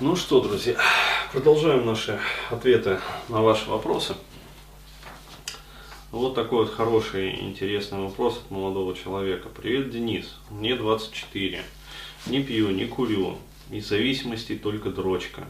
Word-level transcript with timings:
Ну 0.00 0.16
что, 0.16 0.40
друзья, 0.40 0.76
продолжаем 1.32 1.86
наши 1.86 2.18
ответы 2.50 2.98
на 3.28 3.42
ваши 3.42 3.70
вопросы. 3.70 4.16
Вот 6.10 6.34
такой 6.34 6.64
вот 6.64 6.74
хороший, 6.74 7.40
интересный 7.40 8.00
вопрос 8.00 8.38
от 8.38 8.50
молодого 8.50 8.96
человека. 8.96 9.48
Привет, 9.50 9.90
Денис. 9.90 10.34
Мне 10.50 10.74
24. 10.74 11.62
Не 12.26 12.42
пью, 12.42 12.70
не 12.70 12.86
курю. 12.86 13.38
Из 13.70 13.88
зависимости 13.88 14.56
только 14.56 14.90
дрочка. 14.90 15.44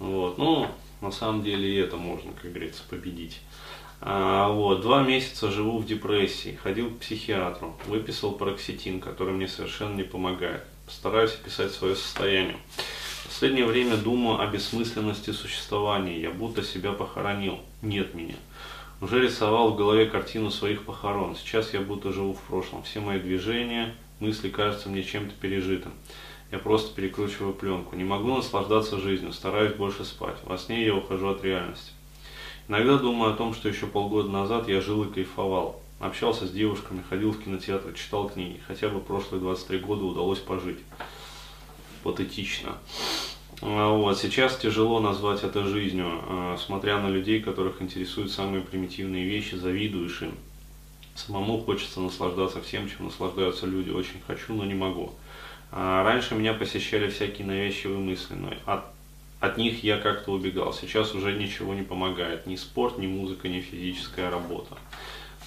Вот. 0.00 0.38
Ну, 0.38 0.66
на 1.00 1.12
самом 1.12 1.44
деле 1.44 1.72
и 1.72 1.76
это 1.76 1.96
можно, 1.96 2.32
как 2.32 2.50
говорится, 2.50 2.82
победить. 2.90 3.40
А, 4.00 4.48
вот, 4.48 4.80
два 4.80 5.04
месяца 5.04 5.52
живу 5.52 5.78
в 5.78 5.86
депрессии, 5.86 6.58
ходил 6.60 6.90
к 6.90 6.98
психиатру, 6.98 7.76
выписал 7.86 8.32
пароксетин, 8.32 8.98
который 8.98 9.32
мне 9.32 9.46
совершенно 9.46 9.94
не 9.94 10.02
помогает. 10.02 10.64
Постараюсь 10.84 11.34
описать 11.40 11.70
свое 11.70 11.94
состояние 11.94 12.56
последнее 13.24 13.66
время 13.66 13.96
думаю 13.96 14.40
о 14.40 14.46
бессмысленности 14.46 15.30
существования. 15.30 16.20
Я 16.20 16.30
будто 16.30 16.62
себя 16.62 16.92
похоронил. 16.92 17.60
Нет 17.82 18.14
меня. 18.14 18.36
Уже 19.00 19.20
рисовал 19.20 19.72
в 19.72 19.76
голове 19.76 20.06
картину 20.06 20.50
своих 20.50 20.84
похорон. 20.84 21.36
Сейчас 21.36 21.74
я 21.74 21.80
будто 21.80 22.12
живу 22.12 22.34
в 22.34 22.40
прошлом. 22.42 22.82
Все 22.84 23.00
мои 23.00 23.18
движения, 23.18 23.94
мысли 24.20 24.48
кажутся 24.48 24.88
мне 24.88 25.02
чем-то 25.02 25.34
пережитым. 25.40 25.92
Я 26.52 26.58
просто 26.58 26.94
перекручиваю 26.94 27.54
пленку. 27.54 27.96
Не 27.96 28.04
могу 28.04 28.36
наслаждаться 28.36 28.98
жизнью, 28.98 29.32
стараюсь 29.32 29.72
больше 29.72 30.04
спать. 30.04 30.36
Во 30.44 30.58
сне 30.58 30.84
я 30.84 30.94
ухожу 30.94 31.28
от 31.28 31.42
реальности. 31.42 31.92
Иногда 32.68 32.96
думаю 32.96 33.32
о 33.32 33.36
том, 33.36 33.54
что 33.54 33.68
еще 33.68 33.86
полгода 33.86 34.28
назад 34.28 34.68
я 34.68 34.80
жил 34.80 35.02
и 35.04 35.12
кайфовал. 35.12 35.80
Общался 35.98 36.46
с 36.46 36.50
девушками, 36.50 37.02
ходил 37.08 37.32
в 37.32 37.42
кинотеатр, 37.42 37.92
читал 37.94 38.28
книги. 38.28 38.60
Хотя 38.66 38.88
бы 38.88 39.00
прошлые 39.00 39.40
23 39.40 39.78
года 39.78 40.04
удалось 40.04 40.38
пожить. 40.38 40.78
Патетично. 42.02 42.78
А, 43.60 43.90
вот. 43.96 44.18
Сейчас 44.18 44.56
тяжело 44.56 45.00
назвать 45.00 45.44
это 45.44 45.64
жизнью, 45.64 46.06
а, 46.28 46.56
смотря 46.58 47.00
на 47.00 47.08
людей, 47.08 47.40
которых 47.40 47.80
интересуют 47.80 48.32
самые 48.32 48.62
примитивные 48.62 49.24
вещи, 49.24 49.54
завидуешь 49.54 50.22
им. 50.22 50.34
Самому 51.14 51.60
хочется 51.60 52.00
наслаждаться 52.00 52.60
всем, 52.60 52.88
чем 52.88 53.06
наслаждаются 53.06 53.66
люди. 53.66 53.90
Очень 53.90 54.20
хочу, 54.26 54.54
но 54.54 54.64
не 54.64 54.74
могу. 54.74 55.12
А 55.70 56.02
раньше 56.04 56.34
меня 56.34 56.54
посещали 56.54 57.08
всякие 57.08 57.46
навязчивые 57.46 57.98
мысли, 57.98 58.34
но 58.34 58.52
от, 58.66 58.84
от 59.40 59.56
них 59.58 59.84
я 59.84 59.98
как-то 59.98 60.32
убегал. 60.32 60.72
Сейчас 60.74 61.14
уже 61.14 61.32
ничего 61.32 61.74
не 61.74 61.82
помогает. 61.82 62.46
Ни 62.46 62.56
спорт, 62.56 62.98
ни 62.98 63.06
музыка, 63.06 63.48
ни 63.48 63.60
физическая 63.60 64.30
работа. 64.30 64.76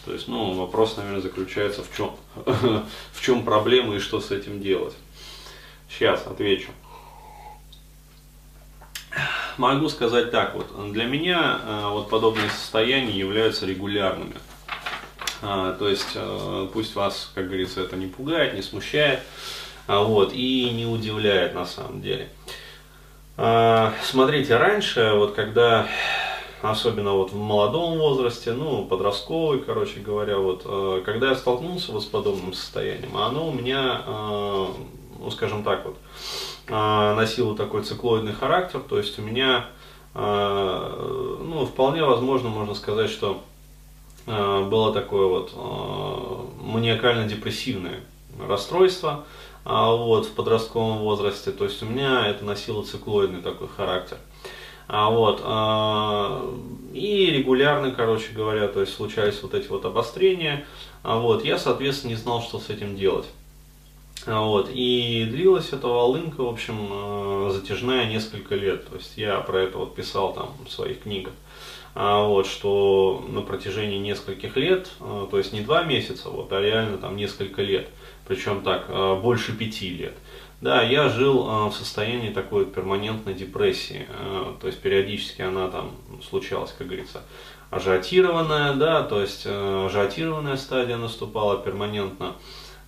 То 0.05 0.13
есть, 0.13 0.27
ну, 0.27 0.53
вопрос, 0.53 0.97
наверное, 0.97 1.21
заключается 1.21 1.83
в 1.83 1.95
чем, 1.95 2.15
в 3.11 3.21
чем 3.21 3.43
проблема 3.43 3.95
и 3.95 3.99
что 3.99 4.21
с 4.21 4.31
этим 4.31 4.61
делать. 4.61 4.93
Сейчас 5.89 6.25
отвечу 6.27 6.71
могу 9.57 9.89
сказать 9.89 10.31
так 10.31 10.55
вот. 10.55 10.91
Для 10.91 11.05
меня 11.05 11.59
э, 11.63 11.87
вот 11.89 12.09
подобные 12.09 12.49
состояния 12.49 13.17
являются 13.17 13.65
регулярными. 13.65 14.35
А, 15.41 15.73
то 15.73 15.87
есть 15.87 16.11
э, 16.15 16.67
пусть 16.73 16.95
вас, 16.95 17.31
как 17.35 17.47
говорится, 17.47 17.81
это 17.81 17.95
не 17.95 18.07
пугает, 18.07 18.53
не 18.53 18.61
смущает, 18.61 19.19
а, 19.87 20.01
вот, 20.01 20.33
и 20.33 20.69
не 20.71 20.85
удивляет 20.85 21.53
на 21.53 21.65
самом 21.65 22.01
деле. 22.01 22.29
А, 23.37 23.93
смотрите, 24.01 24.57
раньше, 24.57 25.11
вот 25.13 25.35
когда, 25.35 25.87
особенно 26.61 27.11
вот 27.11 27.31
в 27.31 27.37
молодом 27.37 27.97
возрасте, 27.97 28.53
ну, 28.53 28.85
подростковый, 28.85 29.59
короче 29.59 29.99
говоря, 29.99 30.37
вот, 30.37 30.63
э, 30.65 31.01
когда 31.05 31.29
я 31.29 31.35
столкнулся 31.35 31.91
вот 31.91 32.03
с 32.03 32.07
подобным 32.07 32.53
состоянием, 32.53 33.15
оно 33.17 33.49
у 33.49 33.51
меня, 33.51 34.01
ну, 35.19 35.31
скажем 35.31 35.63
так 35.63 35.85
вот, 35.85 35.97
а, 36.69 37.15
носила 37.15 37.55
такой 37.55 37.83
циклоидный 37.83 38.33
характер, 38.33 38.81
то 38.87 38.97
есть 38.97 39.17
у 39.19 39.21
меня, 39.21 39.67
а, 40.13 41.39
ну, 41.43 41.65
вполне 41.65 42.03
возможно, 42.03 42.49
можно 42.49 42.73
сказать, 42.75 43.09
что 43.09 43.43
а, 44.27 44.63
было 44.63 44.93
такое 44.93 45.27
вот 45.27 45.53
маниакально-депрессивное 46.61 48.01
расстройство 48.47 49.25
вот, 49.63 50.25
в 50.27 50.31
подростковом 50.33 50.99
возрасте, 50.99 51.51
то 51.51 51.63
есть 51.65 51.81
у 51.81 51.85
меня 51.85 52.27
это 52.27 52.45
носило 52.45 52.83
циклоидный 52.83 53.41
такой 53.41 53.67
характер. 53.67 54.17
А, 54.87 55.09
вот, 55.09 55.41
и 56.93 57.31
регулярно, 57.31 57.89
короче 57.91 58.31
говоря, 58.33 58.67
то 58.67 58.81
есть 58.81 58.93
случались 58.93 59.41
вот 59.41 59.55
эти 59.55 59.67
вот 59.67 59.83
обострения. 59.85 60.65
А, 61.05 61.19
вот, 61.19 61.45
я, 61.45 61.59
соответственно, 61.59 62.11
не 62.11 62.17
знал, 62.17 62.41
что 62.41 62.59
с 62.59 62.69
этим 62.69 62.95
делать. 62.95 63.27
Вот. 64.25 64.69
И 64.71 65.27
длилась 65.29 65.71
эта 65.71 65.87
волынка, 65.87 66.41
в 66.43 66.49
общем, 66.49 66.87
э, 66.89 67.51
затяжная 67.53 68.09
несколько 68.09 68.55
лет. 68.55 68.87
То 68.87 68.95
есть 68.95 69.17
я 69.17 69.39
про 69.41 69.61
это 69.61 69.77
вот 69.77 69.95
писал 69.95 70.33
там 70.33 70.53
в 70.65 70.71
своих 70.71 71.03
книгах. 71.03 71.33
А 71.93 72.25
вот, 72.25 72.45
что 72.47 73.23
на 73.29 73.41
протяжении 73.41 73.97
нескольких 73.97 74.57
лет, 74.57 74.89
э, 74.99 75.27
то 75.29 75.37
есть 75.37 75.53
не 75.53 75.61
два 75.61 75.83
месяца, 75.83 76.29
вот, 76.29 76.51
а 76.51 76.59
реально 76.59 76.97
там 76.97 77.15
несколько 77.15 77.61
лет, 77.61 77.89
причем 78.27 78.63
так, 78.63 78.85
э, 78.89 79.15
больше 79.21 79.55
пяти 79.55 79.89
лет, 79.89 80.13
да, 80.59 80.81
я 80.81 81.09
жил 81.09 81.69
в 81.69 81.73
состоянии 81.73 82.31
такой 82.31 82.65
перманентной 82.65 83.33
депрессии, 83.33 84.07
то 84.61 84.67
есть 84.67 84.79
периодически 84.79 85.41
она 85.41 85.67
там 85.67 85.91
случалась, 86.27 86.73
как 86.75 86.87
говорится, 86.87 87.21
ажиотированная, 87.71 88.73
да, 88.73 89.03
то 89.03 89.21
есть 89.21 89.45
ажиотированная 89.45 90.55
стадия 90.55 90.95
наступала 90.95 91.57
перманентно, 91.57 92.27
а, 92.27 92.35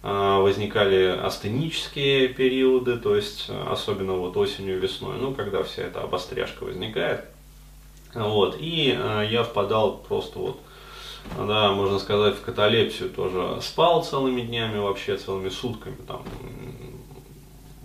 возникали 0.08 1.08
астенические 1.08 2.30
периоды, 2.30 2.98
то 2.98 3.16
есть 3.16 3.48
э, 3.50 3.64
особенно 3.70 4.14
вот 4.14 4.38
осенью, 4.38 4.80
весной, 4.80 5.18
ну, 5.20 5.34
когда 5.34 5.64
вся 5.64 5.84
эта 5.84 6.02
обостряшка 6.02 6.64
возникает. 6.64 7.26
Вот, 8.14 8.56
и 8.60 8.98
э, 8.98 9.28
я 9.30 9.44
впадал 9.44 9.98
просто 9.98 10.40
вот, 10.40 10.60
да, 11.38 11.74
можно 11.74 12.00
сказать, 12.00 12.36
в 12.36 12.42
каталепсию 12.42 13.10
тоже. 13.10 13.60
Спал 13.62 14.04
целыми 14.04 14.42
днями, 14.42 14.78
вообще 14.80 15.18
целыми 15.18 15.50
сутками 15.50 15.98
там. 16.08 16.24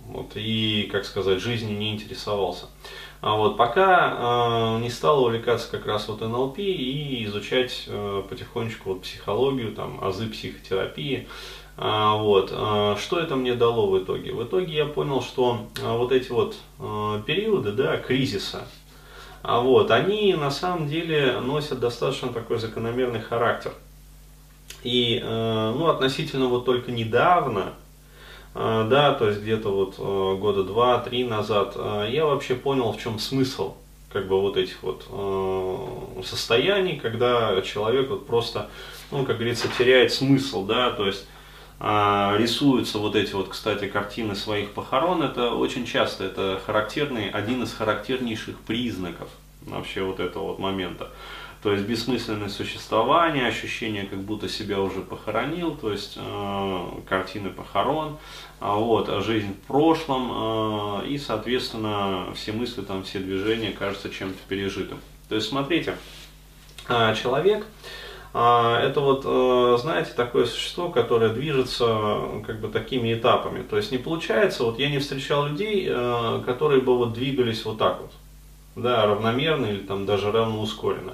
Вот, 0.07 0.31
и, 0.35 0.87
как 0.91 1.05
сказать, 1.05 1.41
жизнью 1.41 1.77
не 1.77 1.91
интересовался. 1.91 2.67
А 3.19 3.35
вот 3.35 3.57
пока 3.57 4.77
э, 4.77 4.79
не 4.81 4.89
стал 4.89 5.23
увлекаться 5.23 5.69
как 5.71 5.85
раз 5.85 6.07
вот 6.07 6.21
НЛП 6.21 6.59
и 6.59 7.23
изучать 7.25 7.85
э, 7.87 8.23
потихонечку 8.29 8.89
вот 8.93 9.01
психологию, 9.01 9.73
там, 9.73 10.03
азы 10.03 10.27
психотерапии, 10.27 11.27
а, 11.27 11.62
вот. 11.75 12.51
А, 12.53 12.95
что 12.97 13.19
это 13.19 13.35
мне 13.35 13.55
дало 13.55 13.89
в 13.89 13.97
итоге? 13.97 14.33
В 14.33 14.43
итоге 14.43 14.73
я 14.73 14.85
понял, 14.85 15.21
что 15.21 15.67
а, 15.81 15.97
вот 15.97 16.11
эти 16.11 16.31
вот 16.31 16.55
периоды 17.25 17.71
да, 17.71 17.97
кризиса, 17.97 18.67
вот, 19.43 19.91
они 19.91 20.33
на 20.35 20.51
самом 20.51 20.87
деле 20.87 21.39
носят 21.39 21.79
достаточно 21.79 22.29
такой 22.29 22.59
закономерный 22.59 23.21
характер. 23.21 23.73
И 24.83 25.21
ну, 25.21 25.87
относительно 25.87 26.47
вот 26.47 26.65
только 26.65 26.91
недавно, 26.91 27.73
да, 28.53 29.13
то 29.13 29.27
есть 29.27 29.41
где-то 29.41 29.69
вот 29.69 30.39
года 30.39 30.63
два-три 30.63 31.25
назад, 31.25 31.77
я 32.09 32.25
вообще 32.25 32.55
понял, 32.55 32.93
в 32.93 33.01
чем 33.01 33.19
смысл 33.19 33.75
как 34.11 34.27
бы 34.27 34.39
вот 34.39 34.55
этих 34.55 34.81
вот 34.81 35.05
состояний, 36.25 36.97
когда 36.97 37.61
человек 37.61 38.09
вот 38.09 38.25
просто, 38.25 38.69
ну, 39.11 39.25
как 39.25 39.37
говорится, 39.37 39.67
теряет 39.77 40.13
смысл, 40.13 40.65
да, 40.65 40.91
то 40.91 41.05
есть 41.05 41.25
а, 41.25 41.41
рисуются 41.79 42.97
вот 42.97 43.15
эти 43.15 43.33
вот, 43.33 43.49
кстати, 43.49 43.87
картины 43.87 44.35
своих 44.35 44.71
похорон, 44.71 45.21
это 45.21 45.51
очень 45.51 45.85
часто, 45.85 46.23
это 46.23 46.61
характерный, 46.65 47.29
один 47.29 47.63
из 47.63 47.73
характернейших 47.73 48.59
признаков 48.59 49.27
вообще 49.65 50.03
вот 50.03 50.19
этого 50.19 50.47
вот 50.47 50.59
момента. 50.59 51.09
То 51.63 51.71
есть 51.71 51.85
бессмысленное 51.85 52.49
существование, 52.49 53.47
ощущение, 53.47 54.05
как 54.05 54.19
будто 54.19 54.49
себя 54.49 54.81
уже 54.81 54.99
похоронил, 54.99 55.73
то 55.75 55.93
есть 55.93 56.15
э, 56.17 56.87
картины 57.07 57.51
похорон, 57.51 58.17
а 58.59 58.75
вот, 58.75 59.07
а 59.07 59.21
жизнь 59.21 59.53
в 59.53 59.67
прошлом, 59.67 61.03
э, 61.03 61.07
и, 61.07 61.17
соответственно, 61.17 62.33
все 62.35 62.51
мысли, 62.51 62.81
там, 62.81 63.03
все 63.03 63.19
движения 63.19 63.71
кажутся 63.71 64.09
чем-то 64.09 64.39
пережитым. 64.49 64.99
То 65.29 65.35
есть, 65.35 65.47
смотрите, 65.47 65.95
э, 66.89 67.15
человек, 67.15 67.65
а, 67.65 67.67
это 68.33 68.99
вот, 68.99 69.23
э, 69.25 69.77
знаете, 69.79 70.11
такое 70.15 70.45
существо, 70.45 70.89
которое 70.89 71.29
движется 71.29 72.21
как 72.45 72.59
бы 72.59 72.67
такими 72.67 73.13
этапами. 73.13 73.61
То 73.61 73.77
есть 73.77 73.91
не 73.91 73.99
получается, 73.99 74.63
вот 74.63 74.79
я 74.79 74.89
не 74.89 74.97
встречал 74.97 75.47
людей, 75.47 75.87
э, 75.87 76.41
которые 76.45 76.81
бы 76.81 76.97
вот 76.97 77.13
двигались 77.13 77.63
вот 77.63 77.77
так 77.77 78.01
вот, 78.01 78.11
да, 78.75 79.05
равномерно 79.05 79.67
или 79.67 79.79
там 79.79 80.07
даже 80.07 80.31
равноускоренно. 80.31 81.13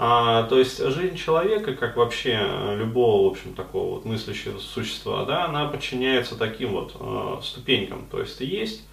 А, 0.00 0.44
то 0.44 0.58
есть 0.58 0.78
жизнь 0.78 1.16
человека, 1.16 1.74
как 1.74 1.96
вообще 1.96 2.40
любого, 2.76 3.28
в 3.28 3.32
общем, 3.32 3.54
такого 3.54 3.94
вот 3.94 4.04
мыслящего 4.04 4.58
существа, 4.58 5.24
да, 5.24 5.46
она 5.46 5.66
подчиняется 5.66 6.36
таким 6.36 6.72
вот 6.72 6.96
э, 6.98 7.40
ступенькам. 7.42 8.06
То 8.10 8.20
есть 8.20 8.40
есть 8.40 8.84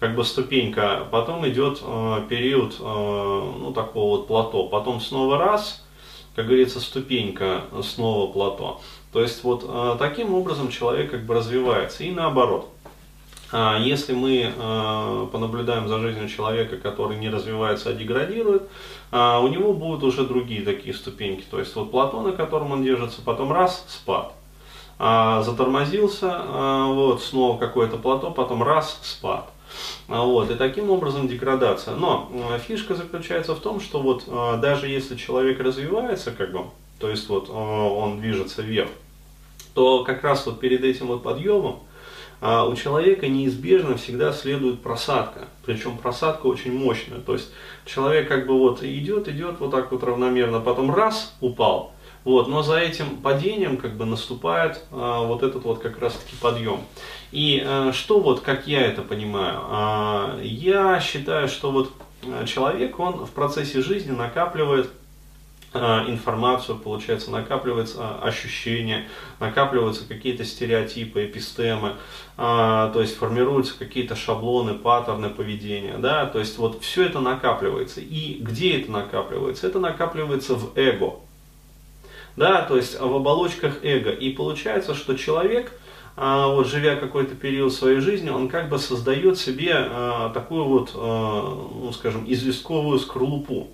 как 0.00 0.14
бы 0.14 0.24
ступенька, 0.24 1.06
потом 1.10 1.46
идет 1.48 1.80
э, 1.82 2.22
период, 2.28 2.76
э, 2.78 2.82
ну, 2.82 3.72
такого 3.74 4.16
вот 4.16 4.26
плато, 4.26 4.66
потом 4.68 5.00
снова 5.00 5.38
раз, 5.38 5.84
как 6.40 6.46
говорится, 6.46 6.80
ступенька 6.80 7.64
снова 7.82 8.32
плато. 8.32 8.80
То 9.12 9.20
есть 9.20 9.44
вот 9.44 9.64
э, 9.68 9.96
таким 9.98 10.34
образом 10.34 10.70
человек 10.70 11.10
как 11.10 11.26
бы 11.26 11.34
развивается 11.34 12.02
и 12.04 12.10
наоборот. 12.10 12.68
А 13.52 13.78
если 13.78 14.14
мы 14.14 14.52
э, 14.56 15.26
понаблюдаем 15.32 15.88
за 15.88 15.98
жизнью 15.98 16.28
человека, 16.28 16.76
который 16.76 17.18
не 17.18 17.28
развивается, 17.28 17.90
а 17.90 17.92
деградирует, 17.92 18.62
у 19.12 19.48
него 19.48 19.72
будут 19.72 20.04
уже 20.04 20.24
другие 20.24 20.62
такие 20.62 20.94
ступеньки. 20.94 21.44
То 21.50 21.58
есть 21.58 21.74
вот 21.74 21.90
плато, 21.90 22.22
на 22.22 22.30
котором 22.30 22.70
он 22.70 22.84
держится, 22.84 23.20
потом 23.22 23.52
раз, 23.52 23.84
спад. 23.88 24.32
А, 25.02 25.42
затормозился, 25.42 26.30
а, 26.30 26.86
вот, 26.86 27.22
снова 27.22 27.58
какое-то 27.58 27.96
плато, 27.96 28.30
потом 28.30 28.62
раз, 28.62 29.00
спад. 29.02 29.50
А, 30.08 30.24
вот, 30.24 30.50
и 30.50 30.54
таким 30.54 30.90
образом 30.90 31.28
деградация. 31.28 31.94
Но 31.94 32.30
э, 32.32 32.58
фишка 32.58 32.94
заключается 32.94 33.54
в 33.54 33.60
том, 33.60 33.80
что 33.80 34.00
вот 34.00 34.24
э, 34.26 34.58
даже 34.60 34.88
если 34.88 35.16
человек 35.16 35.60
развивается, 35.60 36.32
как 36.32 36.52
бы, 36.52 36.64
то 36.98 37.08
есть 37.08 37.28
вот 37.28 37.48
э, 37.48 37.52
он 37.52 38.20
движется 38.20 38.62
вверх, 38.62 38.90
то 39.74 40.04
как 40.04 40.24
раз 40.24 40.46
вот 40.46 40.60
перед 40.60 40.82
этим 40.84 41.06
вот 41.06 41.22
подъемом 41.22 41.80
у 42.42 42.74
человека 42.74 43.28
неизбежно 43.28 43.98
всегда 43.98 44.32
следует 44.32 44.80
просадка. 44.80 45.48
Причем 45.66 45.98
просадка 45.98 46.46
очень 46.46 46.72
мощная. 46.72 47.18
То 47.18 47.34
есть 47.34 47.50
человек 47.84 48.28
как 48.28 48.46
бы 48.46 48.58
вот 48.58 48.82
идет, 48.82 49.28
идет 49.28 49.60
вот 49.60 49.70
так 49.72 49.92
вот 49.92 50.02
равномерно, 50.02 50.58
потом 50.58 50.92
раз 50.92 51.36
упал. 51.42 51.92
Вот, 52.24 52.48
но 52.48 52.62
за 52.62 52.78
этим 52.78 53.16
падением 53.16 53.76
как 53.78 53.96
бы 53.96 54.04
наступает 54.04 54.84
а, 54.90 55.22
вот 55.24 55.42
этот 55.42 55.64
вот 55.64 55.80
как 55.80 55.98
раз 55.98 56.14
таки 56.14 56.36
подъем. 56.36 56.80
И 57.32 57.62
а, 57.64 57.92
что 57.92 58.20
вот, 58.20 58.40
как 58.40 58.66
я 58.66 58.82
это 58.82 59.02
понимаю, 59.02 59.60
а, 59.62 60.38
я 60.42 61.00
считаю, 61.00 61.48
что 61.48 61.70
вот 61.70 61.92
а, 62.24 62.44
человек, 62.44 62.98
он 62.98 63.24
в 63.24 63.30
процессе 63.30 63.80
жизни 63.80 64.10
накапливает 64.10 64.90
а, 65.72 66.04
информацию, 66.08 66.78
получается, 66.78 67.30
накапливается 67.30 68.18
ощущения, 68.18 69.06
накапливаются 69.38 70.06
какие-то 70.06 70.44
стереотипы, 70.44 71.24
эпистемы, 71.24 71.94
а, 72.36 72.90
то 72.90 73.00
есть 73.00 73.16
формируются 73.16 73.78
какие-то 73.78 74.16
шаблоны, 74.16 74.74
паттерны 74.74 75.30
поведения, 75.30 75.96
да, 75.96 76.26
то 76.26 76.40
есть 76.40 76.58
вот 76.58 76.82
все 76.82 77.04
это 77.04 77.20
накапливается. 77.20 78.00
И 78.00 78.38
где 78.40 78.80
это 78.80 78.90
накапливается? 78.90 79.68
Это 79.68 79.78
накапливается 79.78 80.54
в 80.54 80.76
эго, 80.76 81.20
да, 82.40 82.62
то 82.62 82.76
есть 82.76 82.98
в 82.98 83.14
оболочках 83.14 83.84
эго. 83.84 84.10
И 84.10 84.30
получается, 84.30 84.94
что 84.94 85.16
человек, 85.16 85.72
а, 86.16 86.48
вот 86.48 86.66
живя 86.66 86.96
какой-то 86.96 87.36
период 87.36 87.72
своей 87.72 88.00
жизни, 88.00 88.30
он 88.30 88.48
как 88.48 88.68
бы 88.68 88.78
создает 88.78 89.38
себе 89.38 89.88
такую 90.34 90.64
вот, 90.64 90.94
ну 90.94 91.92
скажем, 91.92 92.24
известковую 92.26 92.98
скорлупу 92.98 93.68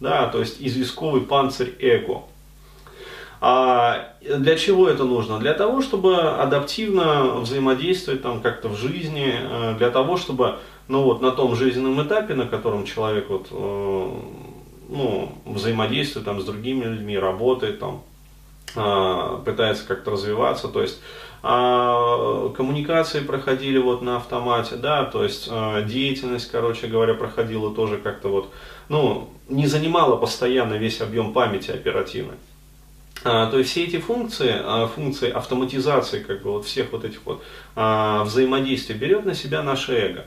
да, 0.00 0.28
то 0.28 0.40
есть 0.40 0.56
известковый 0.60 1.22
панцирь 1.22 1.74
эго. 1.80 2.22
А 3.40 4.14
для 4.20 4.56
чего 4.56 4.88
это 4.88 5.04
нужно? 5.04 5.38
Для 5.38 5.54
того, 5.54 5.80
чтобы 5.80 6.16
адаптивно 6.16 7.36
взаимодействовать 7.36 8.22
там 8.22 8.40
как-то 8.40 8.68
в 8.68 8.76
жизни, 8.76 9.34
для 9.76 9.90
того, 9.90 10.16
чтобы 10.16 10.58
ну 10.88 11.02
вот 11.02 11.20
на 11.20 11.30
том 11.30 11.54
жизненном 11.54 12.02
этапе, 12.02 12.34
на 12.34 12.46
котором 12.46 12.84
человек 12.84 13.28
вот, 13.28 13.48
э, 13.50 14.10
ну, 14.88 15.32
взаимодействует 15.44 16.24
там 16.24 16.40
с 16.40 16.44
другими 16.44 16.84
людьми, 16.84 17.18
работает 17.18 17.78
там, 17.78 18.02
пытается 18.74 19.86
как-то 19.86 20.10
развиваться, 20.10 20.68
то 20.68 20.82
есть 20.82 21.00
а, 21.42 22.50
коммуникации 22.50 23.20
проходили 23.20 23.78
вот 23.78 24.02
на 24.02 24.16
автомате, 24.16 24.76
да, 24.76 25.04
то 25.04 25.24
есть 25.24 25.48
деятельность, 25.86 26.50
короче 26.50 26.86
говоря, 26.86 27.14
проходила 27.14 27.74
тоже 27.74 27.98
как-то 27.98 28.28
вот 28.28 28.52
ну, 28.88 29.30
не 29.48 29.66
занимала 29.66 30.16
постоянно 30.16 30.74
весь 30.74 31.00
объем 31.00 31.32
памяти 31.32 31.70
оперативной. 31.70 32.36
А, 33.24 33.50
то 33.50 33.58
есть 33.58 33.70
все 33.70 33.84
эти 33.84 33.98
функции, 33.98 34.52
а, 34.54 34.86
функции 34.86 35.30
автоматизации 35.30 36.22
как 36.22 36.42
бы 36.42 36.52
вот 36.52 36.66
всех 36.66 36.92
вот 36.92 37.04
этих 37.04 37.20
вот 37.24 37.42
а, 37.74 38.24
взаимодействий 38.24 38.96
берет 38.96 39.24
на 39.24 39.34
себя 39.34 39.62
наше 39.62 39.94
эго. 39.94 40.26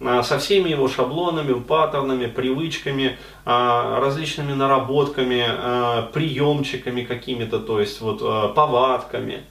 А, 0.00 0.22
со 0.22 0.38
всеми 0.38 0.70
его 0.70 0.88
шаблонами, 0.88 1.54
паттернами, 1.54 2.26
привычками, 2.26 3.18
а, 3.44 3.98
различными 4.00 4.52
наработками, 4.52 5.44
а, 5.46 6.02
приемчиками 6.12 7.02
какими-то, 7.02 7.58
то 7.58 7.80
есть 7.80 8.00
вот 8.00 8.20
повадками. 8.54 9.42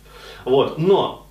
Вот. 0.45 0.77
Но 0.77 1.25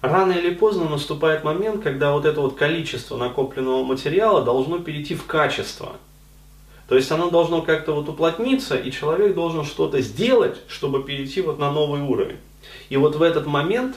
рано 0.00 0.32
или 0.32 0.54
поздно 0.54 0.88
наступает 0.88 1.44
момент, 1.44 1.82
когда 1.82 2.12
вот 2.12 2.24
это 2.24 2.40
вот 2.40 2.56
количество 2.56 3.16
накопленного 3.18 3.84
материала 3.84 4.42
должно 4.42 4.78
перейти 4.78 5.14
в 5.14 5.26
качество. 5.26 5.92
То 6.88 6.96
есть 6.96 7.10
оно 7.10 7.30
должно 7.30 7.62
как-то 7.62 7.92
вот 7.92 8.08
уплотниться, 8.08 8.76
и 8.76 8.90
человек 8.90 9.34
должен 9.34 9.64
что-то 9.64 10.00
сделать, 10.00 10.56
чтобы 10.68 11.02
перейти 11.02 11.42
вот 11.42 11.58
на 11.58 11.70
новый 11.70 12.00
уровень. 12.00 12.38
И 12.88 12.96
вот 12.96 13.16
в 13.16 13.22
этот 13.22 13.46
момент 13.46 13.96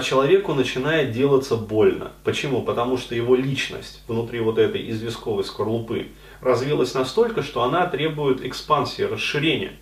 человеку 0.00 0.54
начинает 0.54 1.12
делаться 1.12 1.56
больно. 1.56 2.12
Почему? 2.24 2.62
Потому 2.62 2.98
что 2.98 3.14
его 3.14 3.34
личность 3.34 4.02
внутри 4.06 4.40
вот 4.40 4.58
этой 4.58 4.90
известковой 4.90 5.44
скорлупы 5.44 6.08
развилась 6.40 6.94
настолько, 6.94 7.42
что 7.42 7.62
она 7.62 7.86
требует 7.86 8.44
экспансии, 8.44 9.02
расширения. 9.02 9.72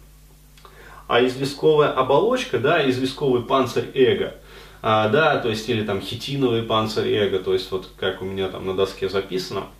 А 1.09 1.25
известковая 1.25 1.91
оболочка, 1.91 2.59
да, 2.59 2.89
известковый 2.89 3.43
панцирь 3.43 3.91
эго, 3.95 4.35
а, 4.81 5.09
да, 5.09 5.39
то 5.39 5.49
есть 5.49 5.69
или 5.69 5.83
там 5.83 6.01
хитиновый 6.01 6.63
панцирь 6.63 7.09
эго, 7.09 7.41
то 7.41 7.53
есть 7.53 7.71
вот 7.73 7.89
как 7.99 8.23
у 8.23 8.25
меня 8.25 8.49
там 8.49 8.67
на 8.67 8.75
доске 8.75 9.09
записано– 9.09 9.65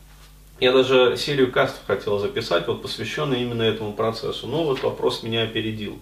я 0.61 0.73
даже 0.73 1.17
серию 1.17 1.51
кастов 1.51 1.81
хотел 1.87 2.19
записать, 2.19 2.69
вот 2.69 2.83
посвященную 2.83 3.41
именно 3.41 3.63
этому 3.63 3.95
процессу, 3.95 4.47
но 4.47 4.63
вот 4.65 4.83
вопрос 4.83 5.23
меня 5.23 5.43
опередил. 5.43 5.99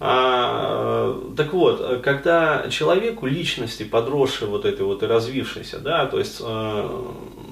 А, 0.00 1.20
так 1.36 1.52
вот, 1.52 2.02
когда 2.02 2.68
человеку, 2.70 3.26
личности, 3.26 3.82
подросшей 3.82 4.46
вот 4.46 4.64
этой 4.64 4.86
вот 4.86 5.02
и 5.02 5.06
развившейся, 5.06 5.80
да, 5.80 6.06
то 6.06 6.20
есть 6.20 6.40
э, 6.40 7.04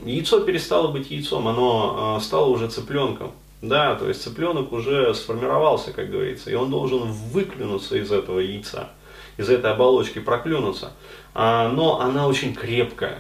яйцо 0.05 0.41
перестало 0.41 0.89
быть 0.89 1.11
яйцом, 1.11 1.49
оно 1.49 2.19
э, 2.19 2.23
стало 2.23 2.47
уже 2.47 2.69
цыпленком, 2.69 3.33
да, 3.63 3.97
то 3.97 4.09
есть 4.09 4.23
цыпленок 4.23 4.71
уже 4.73 5.13
сформировался, 5.15 5.93
как 5.93 6.09
говорится, 6.09 6.51
и 6.51 6.55
он 6.55 6.71
должен 6.71 7.11
выклюнуться 7.11 7.97
из 7.97 8.13
этого 8.13 8.39
яйца, 8.39 8.91
из 9.39 9.51
этой 9.51 9.73
оболочки 9.73 10.21
проклюнуться, 10.21 10.93
а, 11.35 11.69
но 11.69 12.01
она 12.01 12.29
очень 12.29 12.55
крепкая, 12.55 13.19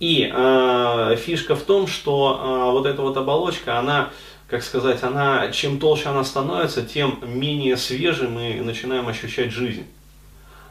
и 0.00 0.32
э, 0.32 1.16
фишка 1.18 1.54
в 1.54 1.62
том, 1.62 1.86
что 1.86 2.40
э, 2.42 2.72
вот 2.72 2.86
эта 2.86 3.02
вот 3.02 3.18
оболочка, 3.18 3.78
она, 3.78 4.08
как 4.50 4.64
сказать, 4.64 5.02
она, 5.04 5.52
чем 5.52 5.78
толще 5.78 6.08
она 6.08 6.24
становится, 6.24 6.82
тем 6.82 7.20
менее 7.22 7.76
свежей 7.76 8.28
мы 8.28 8.60
начинаем 8.62 9.06
ощущать 9.06 9.52
жизнь. 9.52 9.86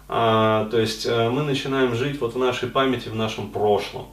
Э, 0.10 0.68
то 0.70 0.78
есть 0.78 1.06
э, 1.06 1.30
мы 1.30 1.44
начинаем 1.44 1.96
жить 1.96 2.20
вот 2.20 2.36
в 2.36 2.38
нашей 2.38 2.68
памяти, 2.68 3.08
в 3.08 3.16
нашем 3.16 3.50
прошлом. 3.50 4.08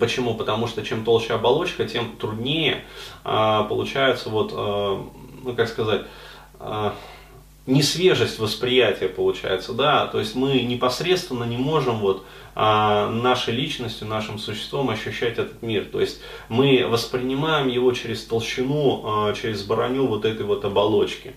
Почему? 0.00 0.34
Потому 0.34 0.66
что 0.66 0.82
чем 0.82 1.04
толще 1.04 1.34
оболочка, 1.34 1.86
тем 1.86 2.16
труднее 2.16 2.82
э, 3.24 3.64
получается 3.68 4.30
вот, 4.30 4.52
э, 4.52 5.02
ну 5.44 5.54
как 5.54 5.68
сказать, 5.68 6.02
э, 6.58 6.90
несвежесть 7.66 8.38
восприятия 8.38 9.08
получается, 9.08 9.72
да, 9.72 10.06
то 10.06 10.18
есть 10.18 10.34
мы 10.34 10.62
непосредственно 10.62 11.44
не 11.44 11.56
можем 11.56 11.98
вот 11.98 12.24
а, 12.54 13.08
нашей 13.08 13.54
личностью, 13.54 14.08
нашим 14.08 14.38
существом 14.38 14.90
ощущать 14.90 15.38
этот 15.38 15.62
мир, 15.62 15.84
то 15.84 16.00
есть 16.00 16.20
мы 16.48 16.86
воспринимаем 16.88 17.68
его 17.68 17.92
через 17.92 18.24
толщину, 18.24 19.02
а, 19.04 19.34
через 19.34 19.62
броню 19.62 20.06
вот 20.06 20.24
этой 20.24 20.44
вот 20.44 20.64
оболочки. 20.64 21.34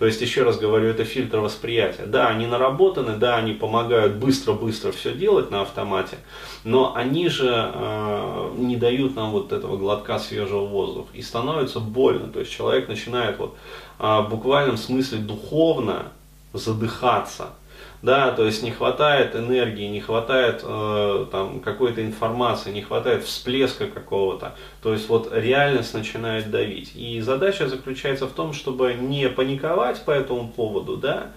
То 0.00 0.06
есть, 0.06 0.22
еще 0.22 0.44
раз 0.44 0.56
говорю, 0.56 0.88
это 0.88 1.04
фильтр 1.04 1.40
восприятия. 1.40 2.06
Да, 2.06 2.28
они 2.28 2.46
наработаны, 2.46 3.18
да, 3.18 3.36
они 3.36 3.52
помогают 3.52 4.14
быстро-быстро 4.14 4.92
все 4.92 5.12
делать 5.12 5.50
на 5.50 5.60
автомате, 5.60 6.16
но 6.64 6.96
они 6.96 7.28
же 7.28 7.50
э, 7.50 8.50
не 8.56 8.76
дают 8.76 9.14
нам 9.14 9.30
вот 9.30 9.52
этого 9.52 9.76
глотка 9.76 10.18
свежего 10.18 10.64
воздуха. 10.64 11.10
И 11.12 11.20
становится 11.20 11.80
больно. 11.80 12.28
То 12.28 12.40
есть, 12.40 12.50
человек 12.50 12.88
начинает 12.88 13.38
вот 13.38 13.58
э, 13.98 14.02
в 14.02 14.28
буквальном 14.30 14.78
смысле 14.78 15.18
духовно 15.18 16.06
задыхаться 16.54 17.50
да, 18.02 18.30
то 18.32 18.44
есть 18.44 18.62
не 18.62 18.70
хватает 18.70 19.36
энергии, 19.36 19.86
не 19.88 20.00
хватает 20.00 20.62
э, 20.64 21.26
там 21.30 21.60
какой-то 21.60 22.04
информации, 22.04 22.72
не 22.72 22.82
хватает 22.82 23.24
всплеска 23.24 23.86
какого-то, 23.86 24.54
то 24.82 24.92
есть 24.92 25.08
вот 25.08 25.30
реальность 25.32 25.94
начинает 25.94 26.50
давить. 26.50 26.92
И 26.94 27.20
задача 27.20 27.68
заключается 27.68 28.26
в 28.26 28.32
том, 28.32 28.52
чтобы 28.52 28.94
не 28.94 29.28
паниковать 29.28 30.04
по 30.04 30.10
этому 30.10 30.48
поводу, 30.48 30.96
да, 30.96 31.32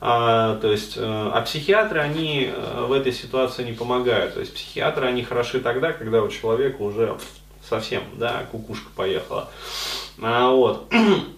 а, 0.00 0.56
то 0.56 0.70
есть, 0.70 0.96
э, 0.96 1.00
а 1.02 1.40
психиатры, 1.42 2.00
они 2.00 2.50
э, 2.52 2.84
в 2.86 2.92
этой 2.92 3.12
ситуации 3.12 3.64
не 3.64 3.72
помогают. 3.72 4.34
То 4.34 4.40
есть 4.40 4.54
психиатры, 4.54 5.06
они 5.06 5.24
хороши 5.24 5.60
тогда, 5.60 5.92
когда 5.92 6.22
у 6.22 6.28
человека 6.28 6.82
уже 6.82 7.18
совсем, 7.68 8.02
да, 8.14 8.46
кукушка 8.52 8.90
поехала. 8.94 9.48
А, 10.22 10.50
вот. 10.50 10.92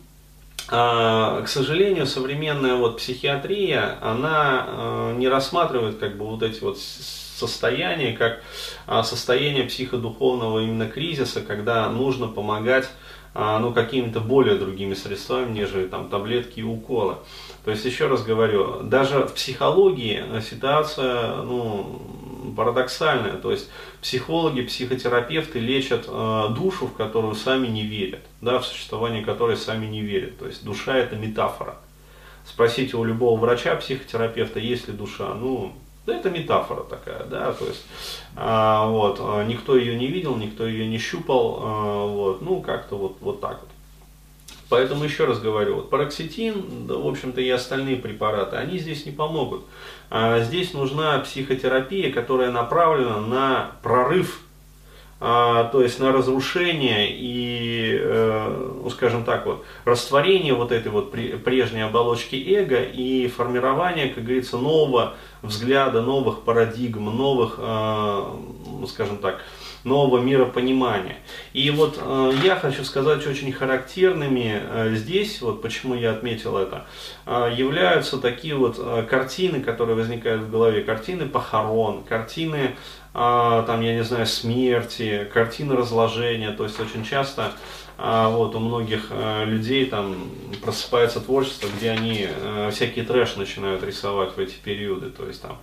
А, 0.73 1.43
к 1.43 1.49
сожалению, 1.49 2.07
современная 2.07 2.77
вот 2.77 2.99
психиатрия, 2.99 3.99
она 4.01 4.67
э, 4.69 5.15
не 5.17 5.27
рассматривает 5.27 5.99
как 5.99 6.17
бы 6.17 6.27
вот 6.27 6.45
эти 6.45 6.61
вот 6.61 6.79
состояния, 6.79 8.13
как 8.17 8.43
а, 8.87 9.03
состояние 9.03 9.65
психодуховного 9.65 10.61
именно 10.61 10.87
кризиса, 10.87 11.41
когда 11.41 11.89
нужно 11.89 12.29
помогать 12.29 12.89
а, 13.35 13.59
ну, 13.59 13.73
какими-то 13.73 14.21
более 14.21 14.57
другими 14.57 14.95
средствами, 14.95 15.53
нежели 15.53 15.87
там 15.87 16.09
таблетки 16.09 16.61
и 16.61 16.63
уколы. 16.63 17.17
То 17.65 17.71
есть, 17.71 17.85
еще 17.85 18.07
раз 18.07 18.23
говорю, 18.23 18.83
даже 18.83 19.27
в 19.27 19.35
психологии 19.35 20.23
ситуация, 20.41 21.37
ну, 21.37 22.01
парадоксальная. 22.53 23.37
То 23.37 23.51
есть, 23.51 23.71
психологи, 24.01 24.63
психотерапевты 24.63 25.59
лечат 25.59 26.07
э, 26.09 26.47
душу, 26.51 26.87
в 26.87 26.95
которую 26.95 27.35
сами 27.35 27.67
не 27.67 27.83
верят, 27.83 28.21
да, 28.41 28.59
в 28.59 28.67
существование 28.67 29.25
которой 29.25 29.57
сами 29.57 29.87
не 29.87 30.03
верят. 30.03 30.39
То 30.39 30.47
есть, 30.47 30.65
душа 30.65 30.97
это 30.97 31.17
метафора. 31.17 31.77
Спросите 32.45 32.97
у 32.97 33.05
любого 33.05 33.39
врача, 33.39 33.77
психотерапевта, 33.77 34.59
есть 34.59 34.89
ли 34.89 34.95
душа. 34.95 35.35
Ну, 35.35 35.75
да 36.07 36.17
это 36.17 36.31
метафора 36.31 36.83
такая, 36.83 37.25
да, 37.25 37.53
то 37.53 37.67
есть, 37.67 37.85
а, 38.35 38.89
вот, 38.89 39.19
а, 39.21 39.45
никто 39.45 39.77
ее 39.77 39.97
не 39.97 40.07
видел, 40.07 40.37
никто 40.37 40.67
ее 40.67 40.87
не 40.87 40.99
щупал, 40.99 41.59
а, 41.63 42.07
вот, 42.07 42.43
ну, 42.43 42.61
как-то 42.61 42.97
вот, 42.97 43.19
вот 43.21 43.41
так 43.41 43.61
вот. 43.61 43.71
Поэтому 44.71 45.03
еще 45.05 45.25
раз 45.25 45.41
говорю, 45.41 45.75
вот 45.75 45.91
пароксетин, 45.91 46.87
да, 46.87 46.95
в 46.95 47.07
общем-то, 47.07 47.41
и 47.41 47.51
остальные 47.51 47.97
препараты, 47.97 48.57
они 48.57 48.79
здесь 48.79 49.05
не 49.05 49.11
помогут. 49.11 49.63
А 50.11 50.41
здесь 50.41 50.73
нужна 50.73 51.19
психотерапия, 51.19 52.13
которая 52.13 52.53
направлена 52.53 53.21
на 53.21 53.73
прорыв 53.83 54.41
а, 55.23 55.65
то 55.65 55.83
есть 55.83 56.01
на 56.01 56.13
разрушение 56.13 57.09
и, 57.11 57.95
э, 58.01 58.79
ну, 58.83 58.89
скажем 58.89 59.25
так, 59.25 59.45
вот, 59.45 59.67
растворение 59.85 60.55
вот 60.55 60.73
этой 60.73 60.91
вот 60.91 61.13
прежней 61.13 61.83
оболочки 61.83 62.37
эго 62.37 62.81
и 62.83 63.29
формирование, 63.29 64.09
как 64.09 64.25
говорится, 64.25 64.57
нового 64.57 65.17
взгляда, 65.43 66.03
новых 66.03 66.43
парадигм, 66.43 67.05
новых, 67.05 67.59
ну, 67.59 68.87
скажем 68.87 69.19
так, 69.19 69.43
нового 69.85 70.19
миропонимания. 70.19 71.17
И 71.55 71.71
вот 71.71 71.99
э, 71.99 72.33
я 72.45 72.57
хочу 72.57 72.85
сказать, 72.85 73.27
очень 73.27 73.51
характерными 73.51 74.61
э, 74.63 74.95
здесь, 74.95 75.41
вот 75.41 75.63
почему 75.63 75.95
я 75.95 76.11
отметил 76.11 76.59
это, 76.59 76.87
являются 77.27 78.19
такие 78.19 78.55
вот 78.55 78.79
картины, 79.09 79.61
которые 79.61 79.97
возникают 79.97 80.43
в 80.43 80.51
голове, 80.51 80.83
картины 80.83 81.27
похорон, 81.27 82.03
картины 82.03 82.77
а, 83.13 83.63
там, 83.63 83.81
я 83.81 83.95
не 83.95 84.05
знаю, 84.05 84.27
смерти, 84.27 85.29
картины 85.33 85.75
разложения, 85.75 86.53
то 86.53 86.65
есть 86.65 86.79
очень 86.79 87.05
часто 87.05 87.53
а, 88.03 88.31
вот 88.31 88.55
у 88.55 88.61
многих 88.61 89.09
а, 89.11 89.45
людей 89.45 89.85
там 89.85 90.31
просыпается 90.63 91.21
творчество, 91.21 91.69
где 91.77 91.91
они 91.91 92.27
а, 92.29 92.71
всякие 92.71 93.05
трэш 93.05 93.37
начинают 93.37 93.83
рисовать 93.83 94.35
в 94.35 94.39
эти 94.39 94.55
периоды, 94.55 95.11
то 95.11 95.27
есть 95.27 95.43
там 95.43 95.59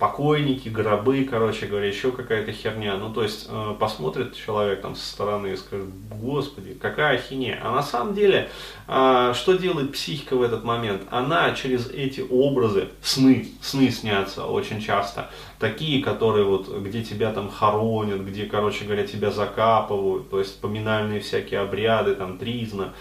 покойники, 0.00 0.70
гробы, 0.70 1.28
короче 1.30 1.66
говоря, 1.66 1.86
еще 1.86 2.10
какая-то 2.10 2.52
херня. 2.52 2.96
Ну, 2.96 3.12
то 3.12 3.22
есть, 3.22 3.46
э, 3.50 3.74
посмотрит 3.78 4.34
человек 4.34 4.80
там 4.80 4.96
со 4.96 5.06
стороны 5.06 5.48
и 5.48 5.56
скажет, 5.56 5.88
господи, 6.10 6.72
какая 6.72 7.18
ахинея. 7.18 7.60
А 7.62 7.70
на 7.70 7.82
самом 7.82 8.14
деле, 8.14 8.48
э, 8.88 9.32
что 9.36 9.52
делает 9.58 9.92
психика 9.92 10.36
в 10.36 10.42
этот 10.42 10.64
момент? 10.64 11.02
Она 11.10 11.52
через 11.52 11.90
эти 11.90 12.24
образы, 12.30 12.88
сны, 13.02 13.48
сны 13.60 13.90
снятся 13.90 14.46
очень 14.46 14.80
часто, 14.80 15.30
такие, 15.58 16.02
которые 16.02 16.46
вот, 16.46 16.74
где 16.78 17.04
тебя 17.04 17.30
там 17.30 17.50
хоронят, 17.50 18.22
где, 18.22 18.46
короче 18.46 18.86
говоря, 18.86 19.06
тебя 19.06 19.30
закапывают, 19.30 20.30
то 20.30 20.38
есть, 20.38 20.62
поминальные 20.62 21.20
всякие 21.20 21.60
обряды, 21.60 22.14
там, 22.14 22.38
тризна. 22.38 22.94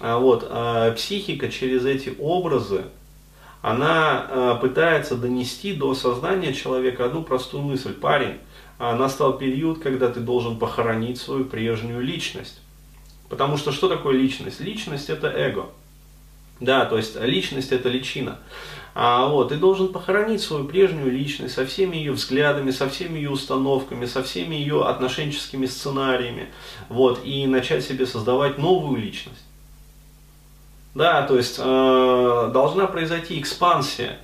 А 0.00 0.16
вот, 0.16 0.46
э, 0.48 0.94
психика 0.96 1.50
через 1.50 1.84
эти 1.84 2.14
образы, 2.18 2.84
она 3.62 4.26
э, 4.28 4.58
пытается 4.60 5.16
донести 5.16 5.72
до 5.72 5.94
сознания 5.94 6.52
человека 6.52 7.04
одну 7.04 7.22
простую 7.22 7.62
мысль. 7.62 7.92
Парень, 7.92 8.38
э, 8.78 8.94
настал 8.94 9.36
период, 9.36 9.80
когда 9.80 10.08
ты 10.08 10.20
должен 10.20 10.58
похоронить 10.58 11.18
свою 11.18 11.44
прежнюю 11.44 12.00
личность. 12.00 12.60
Потому 13.28 13.56
что 13.56 13.72
что 13.72 13.88
такое 13.88 14.16
личность? 14.16 14.60
Личность 14.60 15.10
это 15.10 15.28
эго. 15.28 15.66
Да, 16.60 16.86
то 16.86 16.96
есть 16.96 17.16
личность 17.20 17.72
это 17.72 17.88
личина. 17.88 18.38
А 18.94 19.28
вот, 19.28 19.50
ты 19.50 19.56
должен 19.56 19.92
похоронить 19.92 20.40
свою 20.40 20.64
прежнюю 20.64 21.12
личность 21.12 21.54
со 21.54 21.64
всеми 21.64 21.96
ее 21.96 22.12
взглядами, 22.12 22.72
со 22.72 22.88
всеми 22.88 23.18
ее 23.18 23.30
установками, 23.30 24.06
со 24.06 24.24
всеми 24.24 24.56
ее 24.56 24.86
отношенческими 24.86 25.66
сценариями. 25.66 26.48
Вот, 26.88 27.20
и 27.24 27.46
начать 27.46 27.84
себе 27.84 28.06
создавать 28.06 28.58
новую 28.58 29.00
личность. 29.00 29.44
Да, 30.94 31.22
то 31.22 31.36
есть 31.36 31.58
э, 31.58 32.50
должна 32.52 32.86
произойти 32.86 33.38
экспансия 33.40 34.18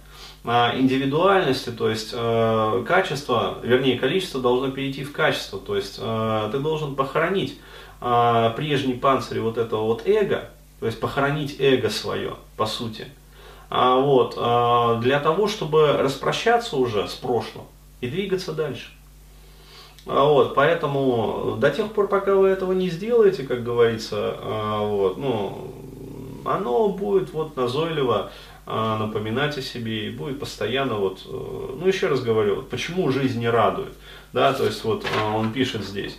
э, 0.44 0.78
индивидуальности, 0.78 1.71
то 1.71 1.88
есть 1.88 2.11
э, 2.12 2.85
качество, 2.87 3.59
вернее 3.62 3.99
количество 3.99 4.40
должно 4.40 4.71
перейти 4.71 5.04
в 5.04 5.12
качество, 5.12 5.61
то 5.61 5.76
есть 5.76 5.99
э, 6.00 6.49
ты 6.50 6.59
должен 6.59 6.97
похоронить 6.97 7.59
э, 8.00 8.52
прежний 8.56 8.94
панцирь 8.94 9.40
вот 9.40 9.59
этого 9.59 9.85
вот 9.85 10.06
эго, 10.06 10.49
то 10.80 10.87
есть 10.87 10.99
похоронить 11.00 11.56
эго 11.61 11.90
свое, 11.90 12.35
по 12.56 12.66
сути, 12.66 13.06
а, 13.71 13.97
вот, 13.97 14.35
э, 14.37 15.00
для 15.02 15.21
того, 15.21 15.49
чтобы 15.49 15.94
распрощаться 15.94 16.76
уже 16.76 17.09
с 17.09 17.14
прошлым 17.14 17.64
и 18.00 18.09
двигаться 18.09 18.52
дальше. 18.52 18.90
А, 20.06 20.25
вот, 20.25 20.54
поэтому 20.54 21.56
до 21.59 21.71
тех 21.71 21.90
пор, 21.92 22.09
пока 22.09 22.35
вы 22.35 22.49
этого 22.49 22.73
не 22.73 22.90
сделаете, 22.90 23.44
как 23.44 23.64
говорится, 23.64 24.37
э, 24.38 24.78
вот, 24.80 25.16
ну, 25.16 25.75
оно 26.46 26.88
будет 26.88 27.32
вот 27.32 27.56
назойливо 27.56 28.30
э, 28.66 28.96
напоминать 28.98 29.58
о 29.58 29.62
себе 29.62 30.08
и 30.08 30.10
будет 30.10 30.40
постоянно 30.40 30.94
вот, 30.96 31.22
э, 31.26 31.76
ну 31.80 31.86
еще 31.86 32.08
раз 32.08 32.20
говорю, 32.22 32.56
вот, 32.56 32.70
почему 32.70 33.10
жизнь 33.10 33.40
не 33.40 33.48
радует, 33.48 33.92
да, 34.32 34.52
то 34.52 34.64
есть 34.64 34.84
вот 34.84 35.04
э, 35.04 35.34
он 35.34 35.52
пишет 35.52 35.84
здесь, 35.84 36.18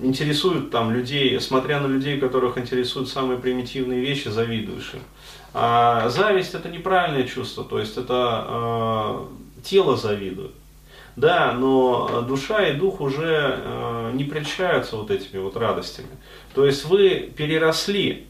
интересуют 0.00 0.70
там 0.72 0.90
людей, 0.90 1.40
смотря 1.40 1.78
на 1.78 1.86
людей, 1.86 2.18
которых 2.18 2.58
интересуют 2.58 3.08
самые 3.08 3.38
примитивные 3.38 4.00
вещи, 4.00 4.28
завидуешь 4.28 4.94
им. 4.94 5.00
А 5.54 6.08
зависть 6.08 6.54
это 6.54 6.68
неправильное 6.68 7.22
чувство, 7.22 7.62
то 7.62 7.78
есть 7.78 7.96
это 7.96 9.28
тело 9.62 9.96
завидует. 9.96 10.54
Да, 11.16 11.52
но 11.52 12.22
душа 12.22 12.68
и 12.68 12.74
дух 12.74 13.00
уже 13.00 13.60
э, 13.62 14.10
не 14.14 14.24
прельщаются 14.24 14.96
вот 14.96 15.10
этими 15.10 15.40
вот 15.40 15.56
радостями. 15.56 16.08
То 16.54 16.64
есть 16.64 16.86
вы 16.86 17.32
переросли 17.36 18.26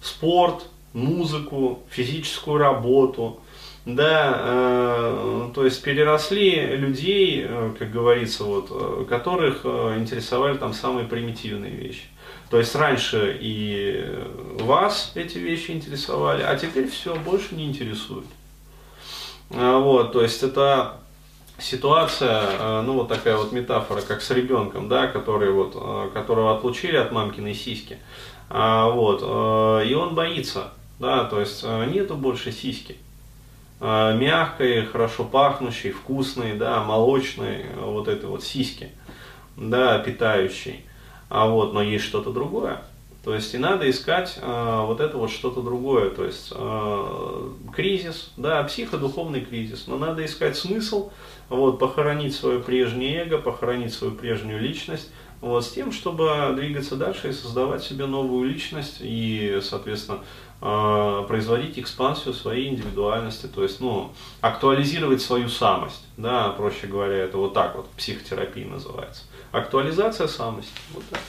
спорт, 0.00 0.66
музыку, 0.92 1.82
физическую 1.90 2.58
работу, 2.58 3.40
да, 3.84 4.36
э, 4.38 5.50
то 5.54 5.64
есть 5.64 5.82
переросли 5.82 6.76
людей, 6.76 7.44
э, 7.44 7.72
как 7.76 7.90
говорится, 7.90 8.44
вот, 8.44 8.68
э, 8.70 9.04
которых 9.08 9.62
э, 9.64 9.96
интересовали 9.98 10.56
там 10.56 10.72
самые 10.74 11.08
примитивные 11.08 11.72
вещи. 11.72 12.04
То 12.50 12.58
есть 12.58 12.74
раньше 12.76 13.36
и 13.40 14.04
вас 14.60 15.12
эти 15.16 15.38
вещи 15.38 15.72
интересовали, 15.72 16.42
а 16.42 16.54
теперь 16.54 16.88
все, 16.88 17.16
больше 17.16 17.54
не 17.56 17.66
интересует. 17.66 18.26
А, 19.50 19.78
вот, 19.78 20.12
то 20.12 20.22
есть 20.22 20.42
это 20.42 21.01
ситуация, 21.62 22.42
э, 22.58 22.82
ну 22.82 22.94
вот 22.94 23.08
такая 23.08 23.36
вот 23.36 23.52
метафора, 23.52 24.02
как 24.02 24.22
с 24.22 24.30
ребенком, 24.30 24.88
да, 24.88 25.06
который 25.06 25.50
вот, 25.50 25.74
э, 25.74 26.10
которого 26.12 26.56
отлучили 26.56 26.96
от 26.96 27.12
мамкиной 27.12 27.54
сиськи, 27.54 27.98
а, 28.50 28.88
вот, 28.90 29.20
э, 29.22 29.86
и 29.86 29.94
он 29.94 30.14
боится, 30.14 30.72
да, 30.98 31.24
то 31.24 31.40
есть 31.40 31.64
нету 31.64 32.16
больше 32.16 32.52
сиськи, 32.52 32.96
мягкой, 33.80 34.84
хорошо 34.86 35.24
пахнущей, 35.24 35.90
вкусной, 35.90 36.54
да, 36.54 36.84
молочной, 36.84 37.66
вот 37.76 38.06
этой 38.06 38.28
вот 38.28 38.44
сиськи, 38.44 38.90
да, 39.56 39.98
питающей, 39.98 40.84
а 41.28 41.46
вот, 41.48 41.72
но 41.72 41.82
есть 41.82 42.04
что-то 42.04 42.30
другое. 42.30 42.82
То 43.24 43.34
есть 43.34 43.54
и 43.54 43.58
надо 43.58 43.88
искать 43.88 44.36
э, 44.40 44.84
вот 44.84 45.00
это 45.00 45.16
вот 45.16 45.30
что-то 45.30 45.62
другое, 45.62 46.10
то 46.10 46.24
есть 46.24 46.52
э, 46.52 47.50
кризис, 47.72 48.32
да, 48.36 48.64
психодуховный 48.64 49.42
кризис, 49.42 49.86
но 49.86 49.96
надо 49.96 50.24
искать 50.24 50.56
смысл, 50.56 51.12
вот, 51.48 51.78
похоронить 51.78 52.34
свое 52.34 52.58
прежнее 52.58 53.22
эго, 53.22 53.38
похоронить 53.38 53.94
свою 53.94 54.14
прежнюю 54.14 54.60
личность, 54.60 55.12
вот, 55.40 55.64
с 55.64 55.70
тем, 55.70 55.92
чтобы 55.92 56.52
двигаться 56.56 56.96
дальше 56.96 57.28
и 57.28 57.32
создавать 57.32 57.84
себе 57.84 58.06
новую 58.06 58.48
личность 58.48 58.96
и, 59.00 59.60
соответственно, 59.62 60.18
э, 60.60 61.24
производить 61.28 61.78
экспансию 61.78 62.34
своей 62.34 62.70
индивидуальности, 62.70 63.46
то 63.46 63.62
есть, 63.62 63.78
ну, 63.78 64.10
актуализировать 64.40 65.22
свою 65.22 65.48
самость, 65.48 66.04
да, 66.16 66.48
проще 66.50 66.88
говоря, 66.88 67.18
это 67.18 67.38
вот 67.38 67.54
так 67.54 67.76
вот, 67.76 67.88
психотерапия 67.90 68.66
называется. 68.66 69.22
Актуализация 69.52 70.26
самости, 70.26 70.72
вот 70.92 71.04
так. 71.08 71.20